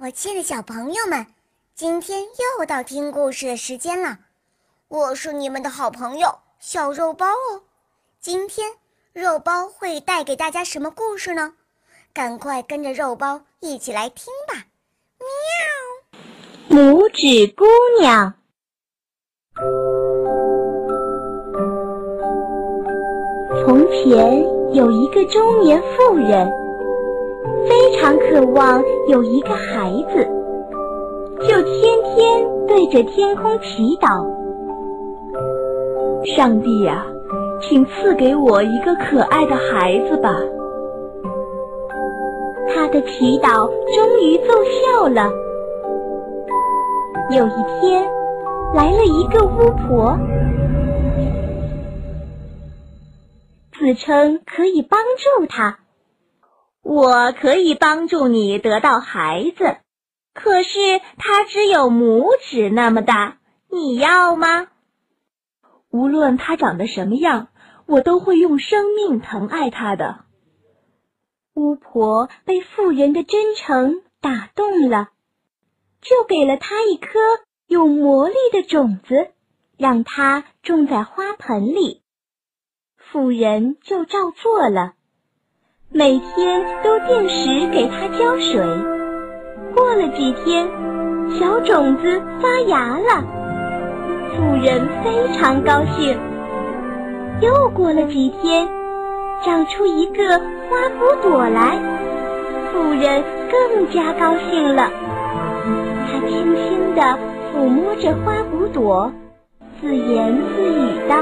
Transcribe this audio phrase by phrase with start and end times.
[0.00, 1.26] 我亲爱的小朋友们，
[1.74, 2.22] 今天
[2.58, 4.18] 又到听故事的时间了。
[4.88, 7.62] 我是你们的好朋友小肉包哦。
[8.20, 8.72] 今天
[9.12, 11.54] 肉包会带给大家什么故事呢？
[12.12, 14.64] 赶快跟着肉包一起来听吧！
[16.68, 16.76] 喵。
[16.76, 17.64] 拇指姑
[18.00, 18.34] 娘。
[23.64, 24.42] 从前
[24.74, 26.50] 有一个中年妇人。
[27.68, 27.77] 非
[28.08, 30.26] 常渴望有一个孩子，
[31.40, 34.26] 就天天对着天空祈祷
[36.34, 37.04] ：“上帝呀，
[37.60, 40.40] 请赐给我一个可爱的孩子吧。”
[42.74, 45.30] 他的祈祷终于奏效了。
[47.28, 48.10] 有一天，
[48.74, 50.16] 来了一个巫婆，
[53.78, 54.98] 自称可以帮
[55.38, 55.80] 助他。
[56.90, 59.76] 我可以帮助你得到孩子，
[60.32, 63.36] 可是他只有拇指那么大，
[63.70, 64.68] 你要吗？
[65.90, 67.48] 无论他长得什么样，
[67.84, 70.24] 我都会用生命疼爱他的。
[71.52, 75.10] 巫婆被妇人的真诚打动了，
[76.00, 77.18] 就给了他一颗
[77.66, 79.32] 有魔力的种子，
[79.76, 82.00] 让他种在花盆里。
[82.96, 84.94] 妇人就照做了。
[85.90, 88.60] 每天都定时给它浇水。
[89.74, 90.68] 过了几天，
[91.40, 93.24] 小种子发芽了，
[94.36, 96.14] 妇人非常高兴。
[97.40, 98.68] 又过了几天，
[99.42, 101.78] 长出一个花骨朵来，
[102.70, 104.90] 妇人更加高兴了。
[106.06, 107.18] 她轻轻地
[107.50, 109.10] 抚摸着花骨朵，
[109.80, 111.16] 自言自语道：“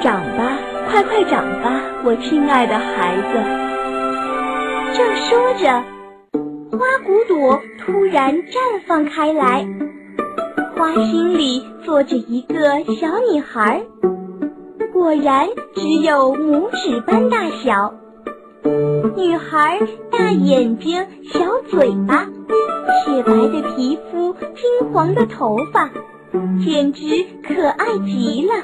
[0.00, 0.56] 长吧，
[0.90, 3.64] 快快长吧，我亲爱的孩子。”
[4.94, 5.82] 正说着，
[6.70, 9.66] 花骨朵突然绽放开来，
[10.76, 12.54] 花心里坐着一个
[12.94, 13.82] 小女孩，
[14.92, 17.92] 果然只有拇指般大小。
[19.16, 19.80] 女孩
[20.12, 22.28] 大眼睛、小嘴巴，
[23.04, 25.90] 雪白的皮肤、金黄的头发，
[26.64, 27.02] 简直
[27.42, 28.54] 可爱极了。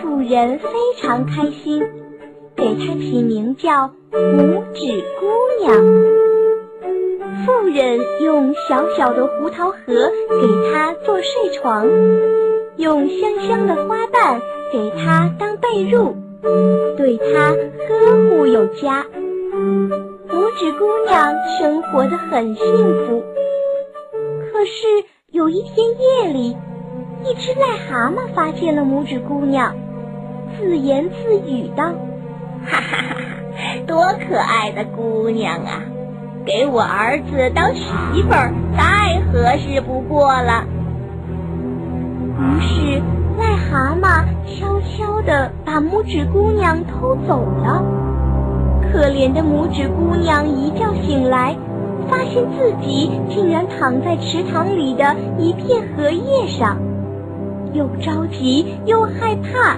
[0.00, 0.68] 妇人非
[1.00, 1.82] 常开心。
[2.54, 5.26] 给她起名叫拇指姑
[5.60, 5.74] 娘。
[7.44, 11.88] 妇人用小小的胡桃核给她做睡床，
[12.76, 14.40] 用香香的花瓣
[14.70, 16.14] 给她当被褥，
[16.96, 17.50] 对她
[17.88, 19.04] 呵护有加。
[20.28, 22.64] 拇指姑娘生活的很幸
[23.06, 23.24] 福。
[24.52, 26.56] 可是有一天夜里，
[27.24, 29.74] 一只癞蛤蟆发现了拇指姑娘，
[30.58, 31.84] 自言自语道。
[32.64, 33.01] 哈哈哈哈
[33.92, 35.82] 多可爱的姑娘啊！
[36.46, 37.82] 给我儿子当媳
[38.22, 40.64] 妇儿，再合适不过了。
[42.38, 43.02] 于是，
[43.38, 47.84] 癞蛤蟆悄悄地把拇指姑娘偷走了。
[48.90, 51.54] 可怜的拇指姑娘一觉醒来，
[52.08, 56.78] 发现自己竟然躺在池塘里的一片荷叶上，
[57.74, 59.76] 又着急又害怕，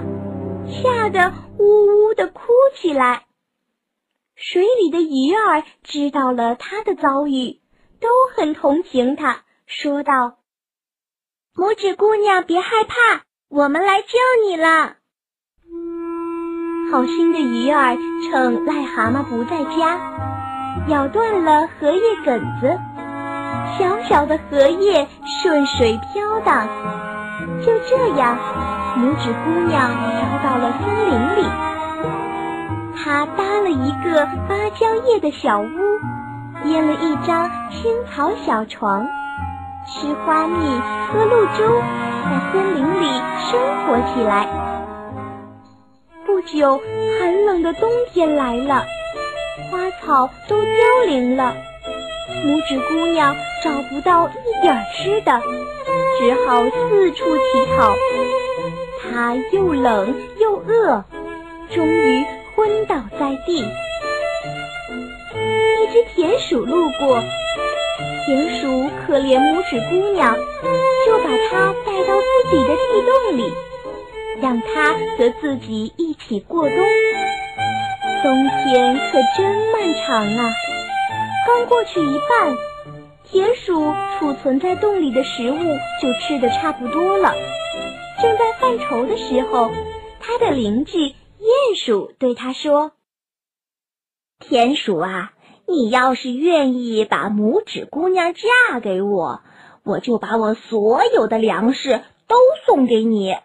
[0.69, 1.33] 吓得。
[1.57, 2.41] 呜呜的哭
[2.75, 3.24] 起来。
[4.35, 7.61] 水里的鱼儿知道了他的遭遇，
[8.01, 10.39] 都很同情他，说道
[11.55, 14.95] ：“拇指姑娘，别害怕，我们来救你了。”
[16.91, 19.97] 好心的鱼儿趁癞蛤蟆不在家，
[20.89, 22.77] 咬断了荷叶梗子，
[23.79, 25.07] 小小的荷叶
[25.41, 26.67] 顺水飘荡。
[27.65, 28.37] 就这样。
[28.95, 31.43] 拇指姑娘飘到了森林里，
[32.95, 35.67] 他搭了一个芭蕉叶的小屋，
[36.63, 39.05] 编了一张青草小床，
[39.85, 40.55] 吃花蜜，
[41.11, 41.63] 喝露珠，
[42.23, 43.07] 在森林里
[43.49, 44.47] 生活起来。
[46.25, 46.81] 不久，
[47.19, 48.83] 寒冷的冬天来了，
[49.69, 51.53] 花草都凋零了，
[52.43, 55.41] 拇指姑娘找不到一点吃的，
[56.17, 57.93] 只好四处乞讨。
[59.03, 61.03] 她又冷又饿，
[61.69, 63.57] 终于昏倒在地。
[63.57, 63.61] 一
[65.91, 67.21] 只田鼠路过，
[68.25, 70.33] 田鼠可怜拇指姑娘，
[71.05, 73.53] 就把她带到自己的地洞里，
[74.41, 76.77] 让她和自己一起过冬。
[78.23, 80.53] 冬天可真漫长啊！
[81.45, 82.55] 刚过去一半，
[83.29, 85.57] 田鼠储存在洞里的食物
[86.01, 87.35] 就吃的差不多了。
[88.21, 89.71] 正在犯愁的时候，
[90.19, 91.13] 他的邻居
[91.45, 92.93] 鼹鼠对他说
[94.41, 95.33] ：“田鼠啊，
[95.67, 99.41] 你要是愿意把拇指姑娘嫁给我，
[99.83, 103.35] 我就把我所有的粮食都送给你。”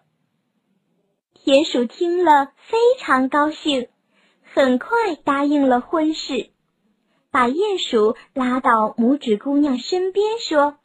[1.45, 3.89] 田鼠听了非常高兴，
[4.55, 6.49] 很快答应了婚事，
[7.31, 10.79] 把鼹鼠拉到拇指姑娘身边说：“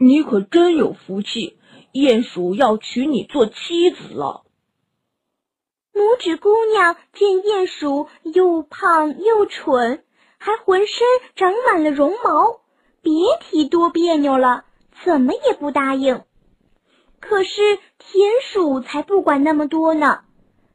[0.00, 1.58] 你可真有福气，
[1.92, 4.41] 鼹鼠要娶你做妻子了。”
[5.94, 10.02] 拇指姑娘见鼹鼠又胖又蠢，
[10.38, 11.06] 还浑身
[11.36, 12.60] 长满了绒毛，
[13.02, 14.64] 别提多别扭了，
[15.04, 16.22] 怎么也不答应。
[17.20, 20.20] 可是田鼠才不管那么多呢，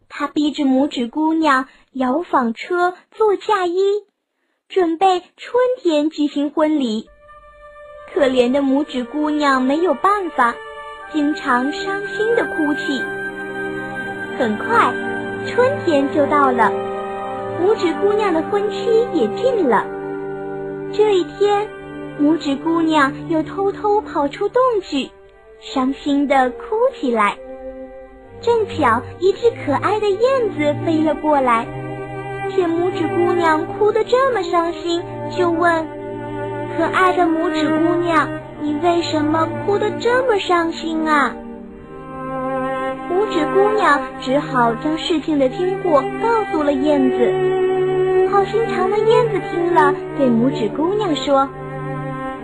[0.07, 4.05] 他逼着拇指姑娘摇纺车做嫁衣，
[4.69, 7.09] 准备春天举行婚礼。
[8.13, 10.55] 可怜的拇指姑娘没有办法，
[11.11, 13.03] 经常伤心的哭泣。
[14.37, 14.93] 很快，
[15.47, 16.71] 春天就到了，
[17.63, 19.85] 拇指姑娘的婚期也近了。
[20.93, 21.67] 这一天，
[22.21, 25.09] 拇指姑娘又偷偷跑出洞去。
[25.59, 27.35] 伤心的哭起来，
[28.41, 31.65] 正巧一只可爱的燕子飞了过来，
[32.55, 35.01] 见拇指姑娘哭得这么伤心，
[35.35, 35.87] 就问
[36.77, 38.29] ：“可爱的拇指姑娘，
[38.61, 41.35] 你为什么哭得这么伤心啊？”
[43.27, 48.29] 拇指姑娘只好将事情的经过告诉了燕子。
[48.31, 51.49] 好心肠的燕子听了，对拇指姑娘说：“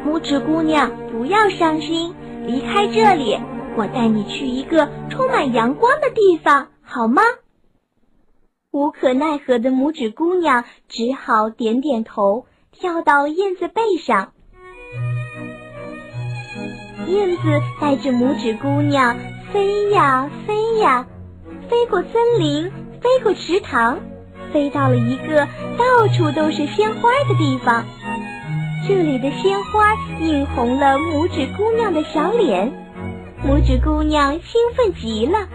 [0.06, 2.14] 拇指姑娘，不要伤心。”
[2.46, 3.40] 离开这里，
[3.78, 7.22] 我带你去一个充满阳光的地方，好吗？
[8.72, 14.34] 无可奈何的拇指姑娘只好点点头，跳到燕子背上。
[17.08, 19.16] 燕子带着拇指姑娘
[19.54, 21.06] 飞呀飞呀，
[21.70, 24.00] 飞过森林，飞过池塘，
[24.52, 25.48] 飞到了一个
[25.78, 27.86] 到处都是鲜花的地方。
[28.88, 32.74] 这里的鲜花映红了拇指姑娘的小脸，
[33.46, 35.48] 拇指姑娘兴奋极了。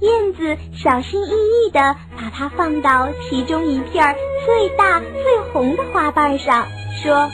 [0.00, 6.66] 燕子小心翼翼地把它放到其中一片最大最红的花瓣上，
[7.00, 7.30] 说：“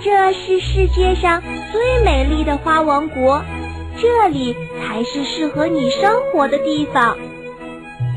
[0.00, 1.42] 这是世界上
[1.72, 3.42] 最美丽的花王国，
[4.00, 7.16] 这里才是适合你生活的地方。”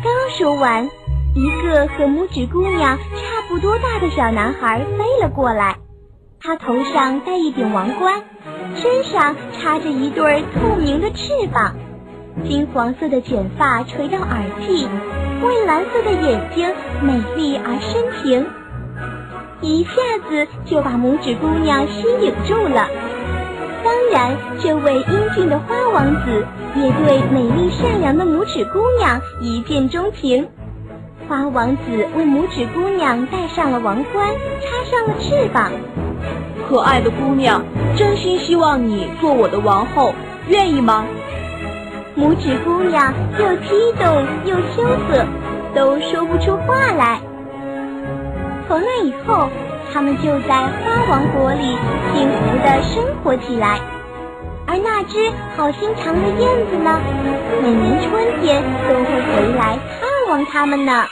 [0.04, 0.89] 刚说完。
[1.33, 5.78] 一个和拇指姑娘差不多大的小男孩飞了过来，
[6.42, 8.22] 他头上戴一顶王冠，
[8.75, 11.74] 身上插着一对透明的翅膀，
[12.45, 14.89] 金黄色的卷发垂到耳际，
[15.42, 18.45] 蔚蓝色的眼睛美丽而深情，
[19.62, 19.92] 一下
[20.27, 22.89] 子就把拇指姑娘吸引住了。
[23.83, 26.45] 当然，这位英俊的花王子
[26.75, 30.48] 也对美丽善良的拇指姑娘一见钟情。
[31.28, 31.83] 花王子
[32.16, 34.28] 为拇指姑娘戴上了王冠，
[34.62, 35.72] 插上了翅膀。
[36.68, 37.63] 可爱的姑娘，
[37.95, 40.13] 真心希望你做我的王后，
[40.48, 41.06] 愿意吗？
[42.18, 45.25] 拇指姑娘又激动又羞涩，
[45.74, 47.22] 都说不出话来。
[48.68, 49.50] 从那以后，
[49.94, 51.78] 他们就在花王国里
[52.14, 53.80] 幸福的生活起来。
[54.68, 57.00] 而那只好心肠的燕子呢，
[57.62, 61.06] 每年春天都会回来看望他们呢。